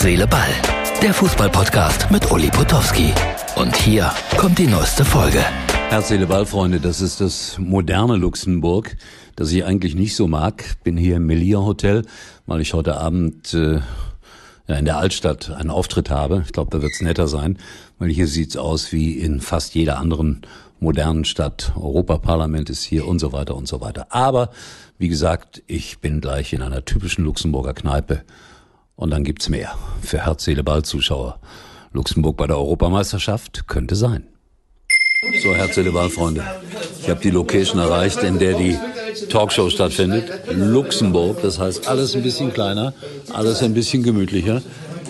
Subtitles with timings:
[0.00, 0.48] Herz, Seele, Ball.
[1.02, 3.12] Der Fußballpodcast mit Uli Potowski.
[3.56, 5.44] Und hier kommt die neueste Folge.
[5.90, 8.96] Herz, Seele, Ball, Freunde, das ist das moderne Luxemburg,
[9.36, 10.64] das ich eigentlich nicht so mag.
[10.84, 12.06] Bin hier im Melia Hotel,
[12.46, 13.80] weil ich heute Abend äh,
[14.68, 16.44] ja, in der Altstadt einen Auftritt habe.
[16.46, 17.58] Ich glaube, da wird's netter sein,
[17.98, 20.40] weil hier sieht's aus wie in fast jeder anderen
[20.78, 21.72] modernen Stadt.
[21.76, 24.06] Europaparlament ist hier und so weiter und so weiter.
[24.08, 24.48] Aber
[24.96, 28.22] wie gesagt, ich bin gleich in einer typischen Luxemburger Kneipe
[29.00, 29.76] und dann gibt's mehr.
[30.02, 31.40] Für Herz, Seele, Ball Zuschauer.
[31.92, 34.24] Luxemburg bei der Europameisterschaft könnte sein.
[35.42, 36.44] So, Herz, Seele, Ball, Freunde.
[37.02, 38.78] Ich habe die Location erreicht, in der die
[39.30, 40.30] Talkshow stattfindet.
[40.52, 42.92] Luxemburg, das heißt alles ein bisschen kleiner,
[43.32, 44.62] alles ein bisschen gemütlicher.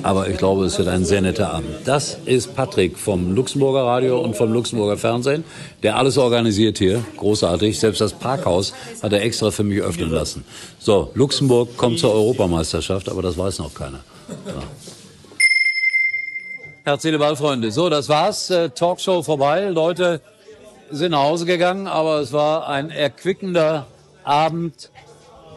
[0.03, 1.69] Aber ich glaube, es wird ein sehr netter Abend.
[1.85, 5.45] Das ist Patrick vom Luxemburger Radio und vom Luxemburger Fernsehen,
[5.83, 7.05] der alles organisiert hier.
[7.17, 7.79] Großartig.
[7.79, 8.73] Selbst das Parkhaus
[9.03, 10.45] hat er extra für mich öffnen lassen.
[10.79, 14.01] So, Luxemburg kommt zur Europameisterschaft, aber das weiß noch keiner.
[14.47, 14.63] Ja.
[16.85, 17.71] Herzliche Ballfreunde.
[17.71, 18.49] So, das war's.
[18.51, 19.67] Äh, Talkshow vorbei.
[19.67, 20.23] Leute
[20.91, 23.87] sind nach Hause gegangen, aber es war ein erquickender
[24.25, 24.91] Abend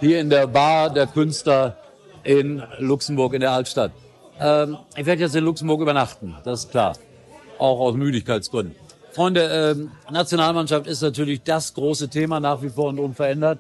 [0.02, 1.78] hier in der Bar der Künstler
[2.24, 3.92] in Luxemburg in der Altstadt.
[4.40, 6.98] Ähm, ich werde jetzt in Luxemburg übernachten, das ist klar.
[7.60, 8.76] Auch aus Müdigkeitsgründen.
[9.14, 13.60] Freunde, ähm, Nationalmannschaft ist natürlich das große Thema nach wie vor und unverändert.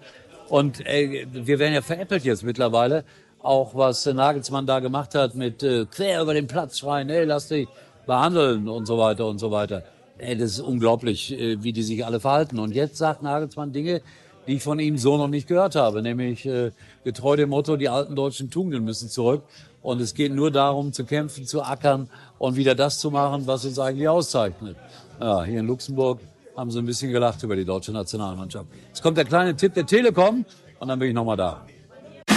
[0.50, 3.06] Und äh, wir werden ja veräppelt jetzt mittlerweile.
[3.42, 7.26] Auch was äh, Nagelsmann da gemacht hat mit äh, quer über den Platz schreien, hey,
[7.26, 7.68] lass dich
[8.08, 9.84] behandeln und so weiter und so weiter.
[10.18, 12.58] Ey, das ist unglaublich, äh, wie die sich alle verhalten.
[12.58, 14.02] Und jetzt sagt Nagelsmann Dinge,
[14.48, 16.72] die ich von ihm so noch nicht gehört habe, nämlich äh,
[17.04, 19.44] getreu dem Motto, die alten deutschen Tugenden müssen zurück.
[19.82, 23.66] Und es geht nur darum, zu kämpfen, zu ackern und wieder das zu machen, was
[23.66, 24.78] uns eigentlich auszeichnet.
[25.20, 26.20] Ja, hier in Luxemburg
[26.56, 28.68] haben sie ein bisschen gelacht über die deutsche Nationalmannschaft.
[28.88, 30.46] Jetzt kommt der kleine Tipp der Telekom
[30.80, 31.66] und dann bin ich nochmal da.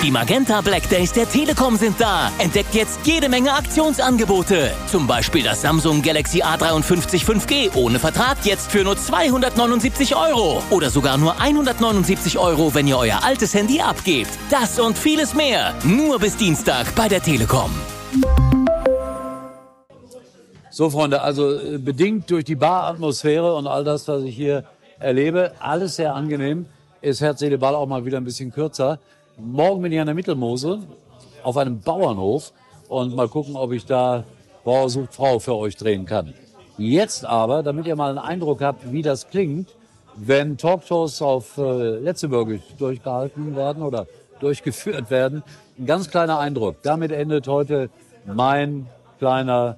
[0.06, 2.30] Die Magenta Black Days der Telekom sind da.
[2.38, 4.70] Entdeckt jetzt jede Menge Aktionsangebote.
[4.86, 10.62] Zum Beispiel das Samsung Galaxy A53 5G ohne Vertrag jetzt für nur 279 Euro.
[10.70, 14.30] Oder sogar nur 179 Euro, wenn ihr euer altes Handy abgebt.
[14.48, 15.74] Das und vieles mehr.
[15.82, 17.72] Nur bis Dienstag bei der Telekom.
[20.70, 24.62] So, Freunde, also äh, bedingt durch die Baratmosphäre und all das, was ich hier
[25.00, 26.66] erlebe, alles sehr angenehm,
[27.00, 29.00] ist Herz, Seele, Ball auch mal wieder ein bisschen kürzer.
[29.38, 30.80] Morgen bin ich an der Mittelmose
[31.42, 32.52] auf einem Bauernhof
[32.88, 34.24] und mal gucken, ob ich da
[34.64, 36.32] Bauer sucht Frau für euch drehen kann.
[36.78, 39.74] Jetzt aber, damit ihr mal einen Eindruck habt, wie das klingt,
[40.14, 44.06] wenn Talkshows auf äh, Letzteburgisch durchgehalten werden oder
[44.40, 45.42] durchgeführt werden,
[45.78, 46.76] ein ganz kleiner Eindruck.
[46.82, 47.90] Damit endet heute
[48.24, 48.86] mein
[49.18, 49.76] kleiner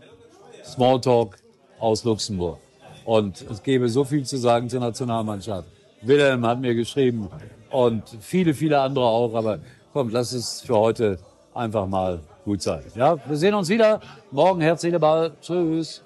[0.65, 1.37] Smalltalk
[1.81, 2.59] aus Luxemburg.
[3.05, 5.67] Und es gäbe so viel zu sagen zur Nationalmannschaft.
[6.03, 7.29] Wilhelm hat mir geschrieben,
[7.71, 9.35] und viele, viele andere auch.
[9.35, 9.59] Aber
[9.93, 11.19] komm, lass es für heute
[11.55, 12.83] einfach mal gut sein.
[12.95, 14.01] Ja, wir sehen uns wieder.
[14.31, 15.33] Morgen Herz, Seele, Ball.
[15.41, 16.03] Tschüss.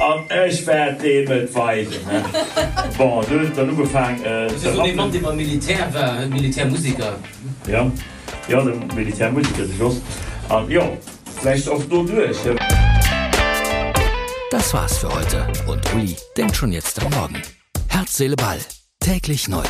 [0.00, 1.92] an Echfährt met feigen
[2.96, 3.24] Bon
[3.56, 4.16] dann ugefang
[5.14, 7.16] immer Militär war Militärmusiker.
[7.66, 7.90] Ja
[8.48, 9.64] Ja den Militärmusiker
[10.68, 10.82] Ja
[11.40, 12.36] vielleicht auch du durch.
[14.50, 15.46] Das war's für heute.
[15.66, 17.42] Und Uli denkt schon jetzt am Morgen.
[17.88, 18.58] Herz, Seele, Ball.
[19.00, 19.64] Täglich neu.